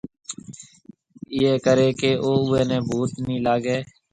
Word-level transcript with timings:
ايئيَ 1.33 1.51
ڪرَي 1.65 1.89
ڪہ 1.99 2.11
اوئيَ 2.25 2.61
ني 2.69 2.77
ڀُوت 2.89 3.11
نِي 3.25 3.35
لاگيَ 3.45 3.77